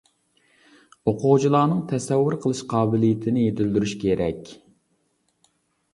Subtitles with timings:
[1.09, 4.51] ئوقۇغۇچىلارنىڭ تەسەۋۋۇر قىلىش قابىلىيىتىنى يېتىلدۈرۈش كېرەك.